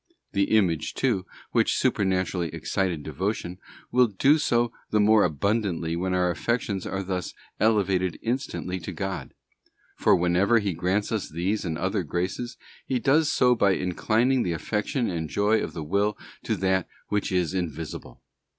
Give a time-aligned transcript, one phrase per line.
[0.31, 3.59] The image, too, which supernaturally excited devotion,
[3.91, 9.35] will do so the more abundantly when our affections are thus elevated instantly to God.
[9.95, 14.53] For whenever He grants us these and other graces, He does so by inclining the
[14.53, 18.23] affection and joy of the will to that which is invisible.